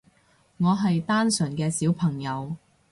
[0.57, 2.55] 我係單純嘅小朋友